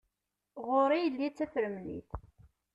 [0.67, 2.09] Ɣur-i yelli d tafremlit.